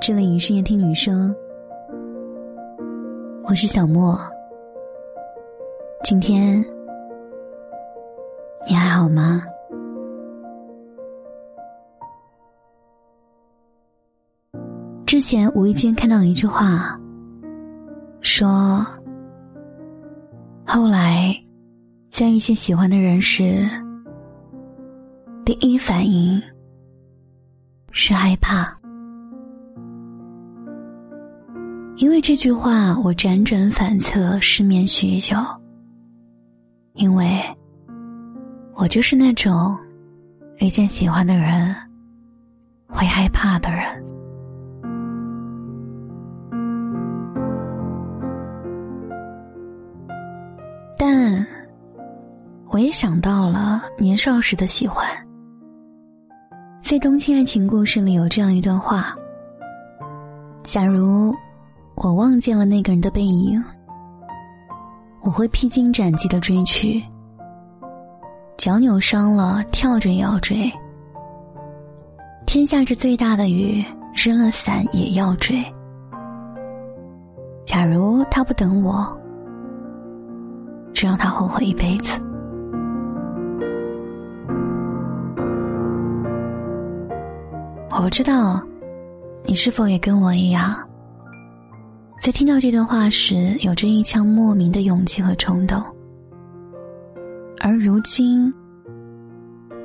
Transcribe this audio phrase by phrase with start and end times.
[0.00, 1.36] 这里是夜听女生，
[3.44, 4.18] 我是小莫。
[6.02, 6.64] 今天
[8.66, 9.42] 你还好吗？
[15.04, 16.98] 之前无意间看到一句话，
[18.22, 18.82] 说
[20.66, 21.36] 后来
[22.10, 23.68] 在遇见喜欢的人时，
[25.44, 26.42] 第一反应
[27.92, 28.79] 是害怕。
[32.00, 35.36] 因为这句话，我辗转反侧，失眠许久。
[36.94, 37.38] 因为，
[38.74, 39.76] 我就是那种
[40.60, 41.76] 遇见喜欢的人
[42.88, 43.84] 会害怕的人。
[50.96, 51.46] 但，
[52.68, 55.06] 我也想到了年少时的喜欢。
[56.80, 59.14] 在《东京爱情故事》里有这样一段话：
[60.62, 61.30] 假如。
[62.02, 63.62] 我望见了那个人的背影，
[65.22, 67.02] 我会披荆斩棘的追去，
[68.56, 70.72] 脚扭伤了跳着也要追。
[72.46, 75.62] 天下着最大的雨，扔了伞也要追。
[77.66, 79.06] 假如他不等我，
[80.94, 82.18] 只让他后悔一辈子。
[87.90, 88.58] 我不知道，
[89.44, 90.74] 你是否也跟我一样。
[92.20, 95.82] 在听到这段话时，有着一腔莫名的勇气和冲动。
[97.58, 98.52] 而如今，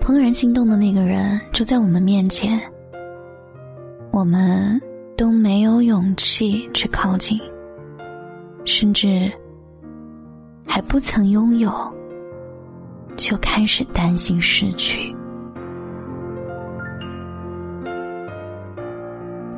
[0.00, 2.58] 怦然心动的那个人就在我们面前，
[4.10, 4.80] 我们
[5.14, 7.38] 都没有勇气去靠近，
[8.64, 9.30] 甚至
[10.66, 11.70] 还不曾拥有，
[13.14, 15.06] 就开始担心失去。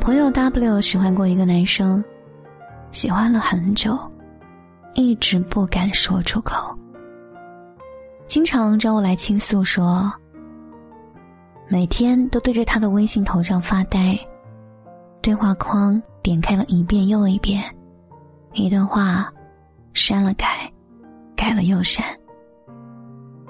[0.01, 2.03] 朋友 W 喜欢过一个男生。
[2.95, 3.99] 喜欢了很久，
[4.95, 6.79] 一直不敢说出口。
[8.29, 10.11] 经常找我来倾诉，说
[11.69, 14.17] 每天都对着他的微信头像发呆，
[15.21, 17.65] 对话框点开了一遍又一遍，
[18.53, 19.29] 一段话
[19.93, 20.73] 删了改，
[21.35, 22.05] 改了又删，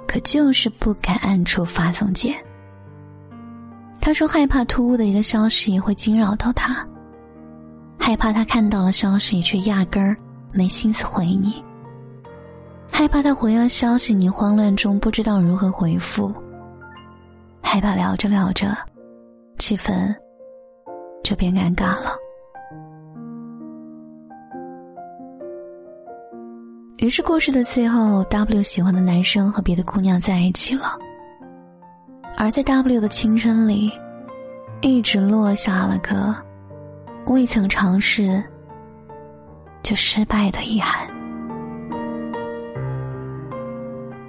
[0.08, 2.34] 可就是不敢按出发送键。
[4.00, 6.84] 他说害怕突兀的一个消息会惊扰到他。
[8.06, 10.14] 害怕他看到了消息，却压根儿
[10.52, 11.52] 没心思回你；
[12.92, 16.30] 害怕他回了消息，你慌乱中不知道如何回复；
[17.62, 18.76] 害怕聊着聊着，
[19.58, 20.14] 气氛
[21.22, 22.14] 就变尴尬了。
[26.98, 30.88] 于是，故事的最后，W 喜欢的男生和别的姑娘在一起了，
[32.36, 33.90] 而在 W 的青春里，
[34.82, 36.43] 一直落下了个。
[37.26, 38.42] 未曾尝试
[39.82, 41.08] 就失败的遗憾。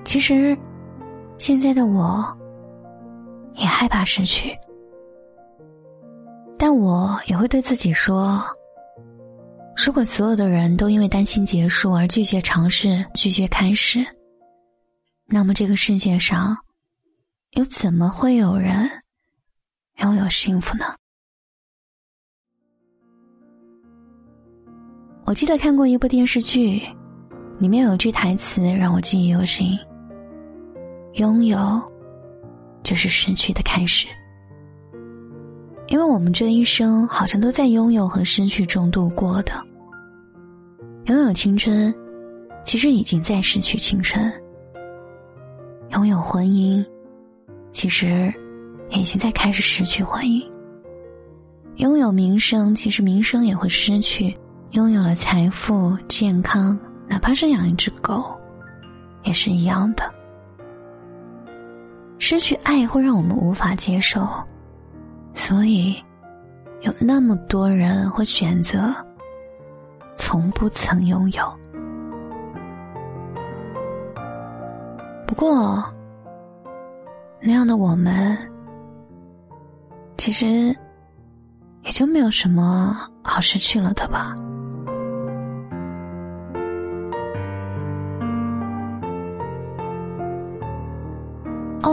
[0.04, 0.58] 其实，
[1.38, 2.26] 现在的我
[3.56, 4.58] 也害怕失去，
[6.58, 8.42] 但我也会对自己说：
[9.76, 14.06] 如果所有的人都因为担心结束而拒绝尝试、拒绝开始，
[15.26, 16.58] 那么这个世界上
[17.52, 18.90] 又怎么会有人
[19.98, 20.96] 拥有幸福呢？
[25.26, 26.80] 我记得看过一部电视剧，
[27.58, 29.76] 里面有句台词让我记忆犹新
[31.18, 31.82] ：“拥有，
[32.84, 34.06] 就是失去的开始。”
[35.90, 39.52] 因为我们这一生好像都在拥有和失去中度过的。
[41.06, 41.92] 拥有青春，
[42.64, 44.32] 其实已经在失去青春；
[45.90, 46.86] 拥有婚姻，
[47.72, 48.32] 其实
[48.92, 50.48] 已经在开始失去婚姻；
[51.78, 54.36] 拥有名声，其实名声也会失去。
[54.72, 56.78] 拥有了财富、健康，
[57.08, 58.26] 哪怕是养一只狗，
[59.24, 60.14] 也是一样的。
[62.18, 64.28] 失去爱会让我们无法接受，
[65.34, 65.96] 所以
[66.82, 68.94] 有那么多人会选择
[70.18, 71.60] 从不曾拥有。
[75.28, 75.84] 不过，
[77.40, 78.38] 那样的我们，
[80.18, 80.76] 其实
[81.84, 84.34] 也就没有什么好失去了的吧。《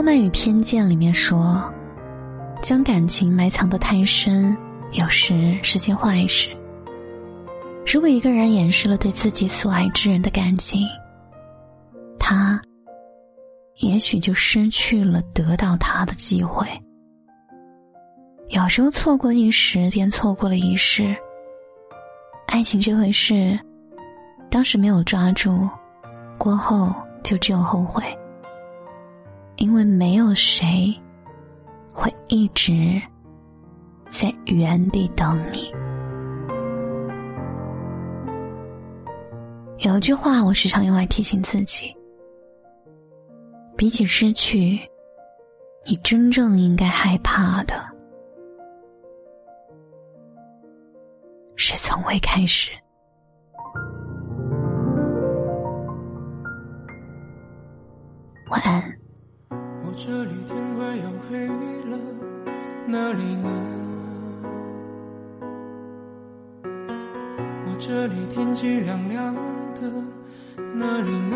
[0.03, 1.63] 傲慢与偏见》里面说，
[2.61, 4.53] 将感情埋藏的太深，
[4.91, 6.49] 有时是件坏事。
[7.87, 10.85] 如果一个人掩饰了对自己所爱之人的感情，
[12.19, 12.61] 他
[13.77, 16.67] 也许就失去了得到他的机会。
[18.49, 21.15] 有时候错过一时，便错过了一世。
[22.47, 23.57] 爱情这回事，
[24.51, 25.65] 当时没有抓住，
[26.37, 28.03] 过后就只有后悔。
[29.57, 30.93] 因为没有谁
[31.93, 33.01] 会一直
[34.09, 35.71] 在原地等你。
[39.79, 41.95] 有一句话，我时常用来提醒自己：
[43.77, 44.79] 比起失去，
[45.85, 47.75] 你真正应该害怕的
[51.55, 52.71] 是从未开始。
[58.49, 58.92] 晚安。
[67.73, 69.33] 我这里天气凉凉
[69.73, 69.81] 的，
[70.75, 71.35] 哪里呢？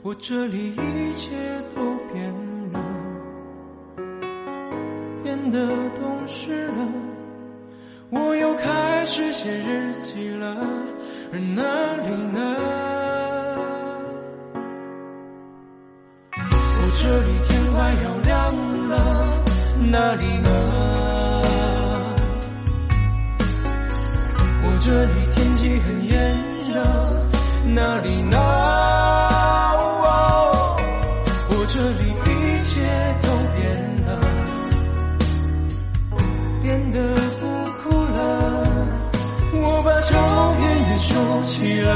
[0.00, 1.34] 我这里一切
[1.74, 1.82] 都
[2.12, 2.32] 变
[2.72, 2.80] 了，
[5.24, 5.58] 变得
[5.96, 6.86] 懂事了，
[8.10, 10.54] 我又开始写日记了，
[11.32, 12.38] 而哪里呢？
[16.30, 18.54] 我这里天快要亮
[18.88, 18.94] 了，
[19.90, 20.65] 哪里呢？
[24.86, 26.14] 这里天气很炎
[26.70, 26.78] 热，
[27.74, 28.38] 哪里呢？
[31.50, 32.70] 我这里一切
[33.20, 33.66] 都变
[34.06, 34.08] 了，
[36.62, 36.96] 变得
[37.40, 37.42] 不
[37.82, 38.14] 哭了。
[39.54, 40.14] 我把照
[40.56, 41.10] 片也收
[41.42, 41.90] 起了，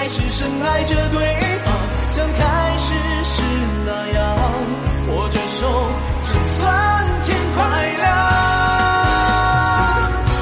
[0.00, 1.18] 还是深爱着对
[1.62, 1.74] 方，
[2.10, 3.42] 像开始时
[3.84, 4.34] 那样，
[5.08, 5.92] 握着手，
[6.22, 7.60] 就算天快
[7.98, 8.08] 亮。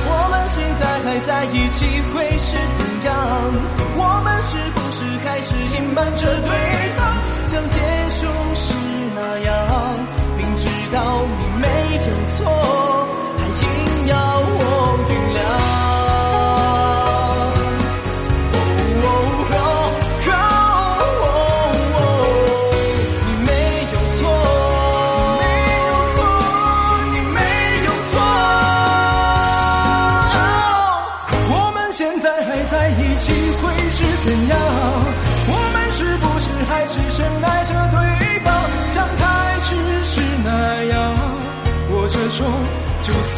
[0.06, 1.84] 我们现在还在一起
[2.14, 3.10] 会是怎样？
[3.96, 6.67] 我们是不是开始隐瞒着对方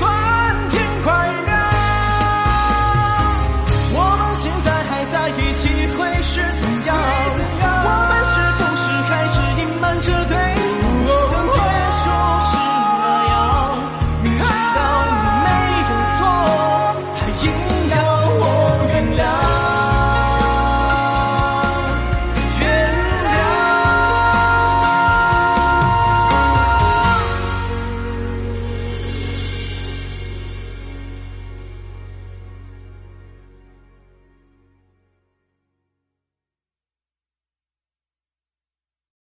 [0.00, 0.30] 像